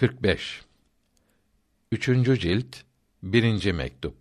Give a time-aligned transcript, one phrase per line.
[0.00, 0.62] 45
[1.92, 2.76] Üçüncü cilt
[3.22, 4.14] birinci mektup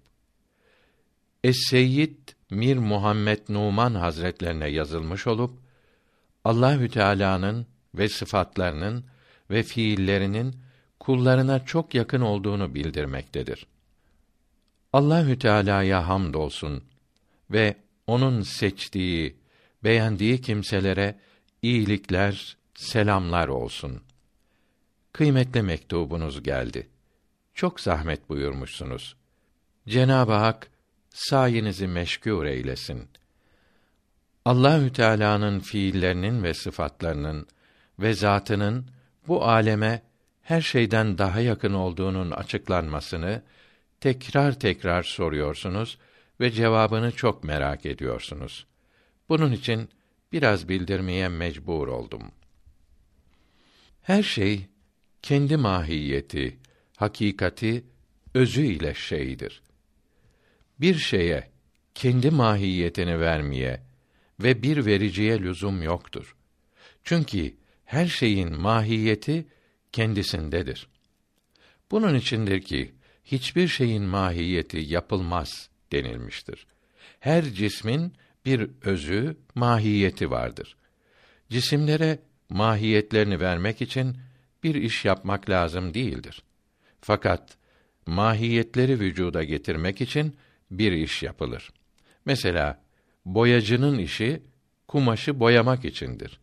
[1.43, 2.17] Es-Seyyid
[2.49, 5.59] Mir Muhammed Numan Hazretlerine yazılmış olup
[6.43, 9.05] Allahü Teala'nın ve sıfatlarının
[9.49, 10.55] ve fiillerinin
[10.99, 13.65] kullarına çok yakın olduğunu bildirmektedir.
[14.93, 16.83] Allahü Teala'ya hamdolsun
[17.51, 17.75] ve
[18.07, 19.35] onun seçtiği,
[19.83, 21.19] beğendiği kimselere
[21.61, 24.01] iyilikler, selamlar olsun.
[25.13, 26.87] Kıymetli mektubunuz geldi.
[27.53, 29.15] Çok zahmet buyurmuşsunuz.
[29.87, 30.67] Cenab-ı Hak
[31.09, 33.09] sayenizi meşgûr eylesin.
[34.45, 37.47] Allahü Teala'nın fiillerinin ve sıfatlarının
[37.99, 38.87] ve zatının
[39.27, 40.01] bu aleme
[40.41, 43.43] her şeyden daha yakın olduğunun açıklanmasını
[44.01, 45.97] tekrar tekrar soruyorsunuz
[46.39, 48.65] ve cevabını çok merak ediyorsunuz.
[49.29, 49.89] Bunun için
[50.31, 52.31] biraz bildirmeye mecbur oldum.
[54.01, 54.67] Her şey
[55.21, 56.57] kendi mahiyeti,
[56.95, 57.83] hakikati,
[58.33, 59.61] özü ile şeydir.
[60.79, 61.49] Bir şeye
[61.95, 63.83] kendi mahiyetini vermeye
[64.39, 66.35] ve bir vericiye lüzum yoktur.
[67.03, 69.47] Çünkü her şeyin mahiyeti
[69.91, 70.87] kendisindedir.
[71.91, 76.67] Bunun içindir ki hiçbir şeyin mahiyeti yapılmaz denilmiştir.
[77.19, 78.13] Her cismin
[78.45, 80.75] bir özü, mahiyeti vardır.
[81.49, 84.17] Cisimlere mahiyetlerini vermek için
[84.63, 86.43] bir iş yapmak lazım değildir.
[87.01, 87.57] Fakat
[88.05, 90.35] mahiyetleri vücuda getirmek için
[90.71, 91.69] bir iş yapılır.
[92.25, 92.81] Mesela
[93.25, 94.43] boyacının işi
[94.87, 96.39] kumaşı boyamak içindir.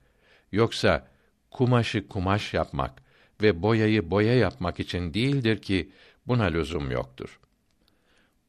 [0.53, 1.09] Yoksa
[1.51, 3.03] kumaşı kumaş yapmak
[3.43, 5.91] ve boyayı boya yapmak için değildir ki
[6.27, 7.41] buna lüzum yoktur.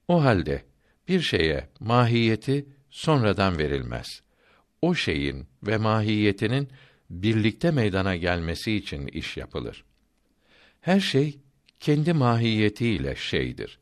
[0.07, 0.63] O halde
[1.07, 4.21] bir şeye mahiyeti sonradan verilmez.
[4.81, 6.69] O şeyin ve mahiyetinin
[7.09, 9.83] birlikte meydana gelmesi için iş yapılır.
[10.81, 11.39] Her şey
[11.80, 13.80] kendi mahiyetiyle şeydir.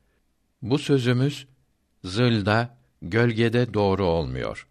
[0.61, 1.47] Bu sözümüz
[2.03, 4.67] zılda, gölgede doğru olmuyor.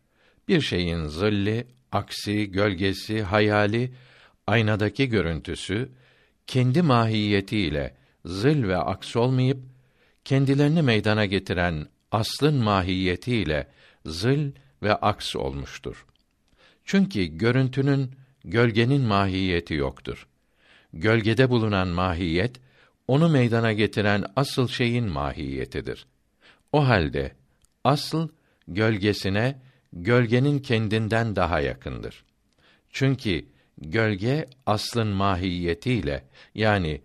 [0.48, 3.92] Bir şeyin zilli, aksi, gölgesi, hayali,
[4.46, 5.88] aynadaki görüntüsü
[6.46, 7.94] kendi mahiyetiyle
[8.24, 9.58] zil ve aks olmayıp
[10.24, 13.68] kendilerini meydana getiren aslın mahiyetiyle
[14.06, 16.06] zil ve aks olmuştur.
[16.84, 18.10] Çünkü görüntünün
[18.44, 20.26] gölgenin mahiyeti yoktur.
[20.92, 22.60] Gölgede bulunan mahiyet
[23.08, 26.06] onu meydana getiren asıl şeyin mahiyetidir.
[26.72, 27.32] O halde
[27.84, 28.28] asıl
[28.68, 29.60] gölgesine
[29.92, 32.24] gölgenin kendinden daha yakındır.
[32.90, 33.44] Çünkü
[33.78, 37.00] gölge aslın mahiyetiyle yani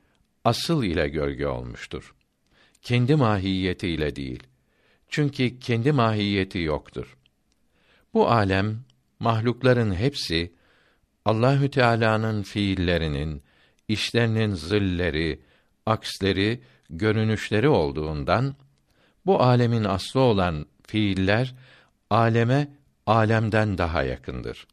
[0.45, 2.15] asıl ile gölge olmuştur.
[2.81, 4.43] Kendi mahiyetiyle değil.
[5.09, 7.17] Çünkü kendi mahiyeti yoktur.
[8.13, 8.79] Bu alem
[9.19, 10.51] mahlukların hepsi
[11.29, 13.43] Allahü Teala'nın fiillerinin,
[13.87, 15.41] işlerinin zilleri,
[15.85, 18.55] aksleri, görünüşleri olduğundan
[19.25, 21.55] bu alemin aslı olan fiiller
[22.09, 22.67] aleme
[23.05, 24.67] alemden daha yakındır.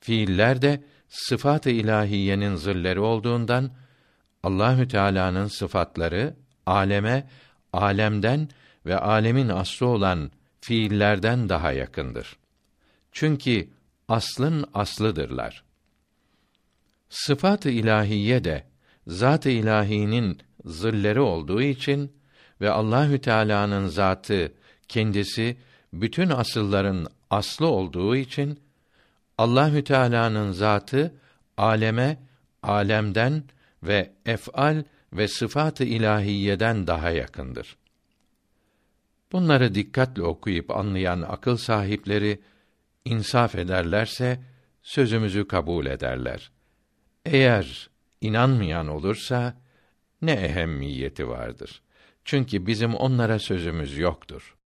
[0.00, 3.70] Fiiller de sıfat-ı ilahiyenin zilleri olduğundan
[4.42, 6.34] Allahü Teala'nın sıfatları
[6.66, 7.28] aleme
[7.72, 8.48] alemden
[8.86, 10.30] ve alemin aslı olan
[10.60, 12.36] fiillerden daha yakındır.
[13.12, 13.68] Çünkü
[14.08, 15.63] aslın aslıdırlar.
[17.14, 18.64] Sıfat-ı ilahiye de
[19.06, 22.12] zat-ı ilahinin zilleri olduğu için
[22.60, 24.52] ve Allahü Teala'nın zatı
[24.88, 25.56] kendisi
[25.92, 28.60] bütün asılların aslı olduğu için
[29.38, 31.14] Allahü Teala'nın zatı
[31.56, 32.18] aleme
[32.62, 33.44] alemden
[33.82, 37.76] ve ef'al ve sıfat-ı ilahiyeden daha yakındır.
[39.32, 42.40] Bunları dikkatle okuyup anlayan akıl sahipleri
[43.04, 44.40] insaf ederlerse
[44.82, 46.50] sözümüzü kabul ederler.
[47.24, 47.90] Eğer
[48.20, 49.56] inanmayan olursa
[50.22, 51.82] ne ehemmiyeti vardır?
[52.24, 54.56] Çünkü bizim onlara sözümüz yoktur.